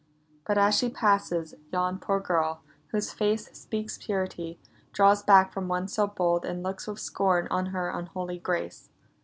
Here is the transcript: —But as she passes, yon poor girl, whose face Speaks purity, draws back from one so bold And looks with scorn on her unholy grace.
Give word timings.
—But 0.47 0.57
as 0.57 0.73
she 0.73 0.89
passes, 0.89 1.53
yon 1.71 1.99
poor 1.99 2.19
girl, 2.19 2.63
whose 2.87 3.13
face 3.13 3.51
Speaks 3.55 3.99
purity, 3.99 4.57
draws 4.93 5.21
back 5.21 5.53
from 5.53 5.67
one 5.67 5.87
so 5.87 6.07
bold 6.07 6.43
And 6.43 6.63
looks 6.63 6.87
with 6.87 6.97
scorn 6.97 7.47
on 7.51 7.67
her 7.67 7.91
unholy 7.91 8.39
grace. 8.39 8.89